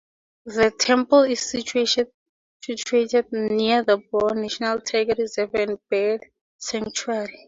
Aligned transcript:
The 0.47 0.71
temple 0.71 1.21
is 1.25 1.41
situated 1.51 2.07
near 3.31 3.83
the 3.83 3.99
Bor 4.11 4.33
National 4.33 4.81
Tiger 4.81 5.13
Reserve 5.15 5.53
and 5.53 5.77
Bird 5.91 6.25
sanctuary. 6.57 7.39